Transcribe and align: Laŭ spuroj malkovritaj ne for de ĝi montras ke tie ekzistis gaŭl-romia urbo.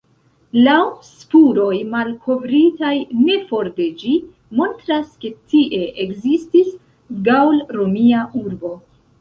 Laŭ 0.67 0.77
spuroj 1.07 1.75
malkovritaj 1.91 2.93
ne 3.27 3.35
for 3.51 3.69
de 3.81 3.87
ĝi 4.05 4.15
montras 4.61 5.13
ke 5.27 5.31
tie 5.53 5.85
ekzistis 6.07 6.75
gaŭl-romia 7.29 8.29
urbo. 8.45 8.75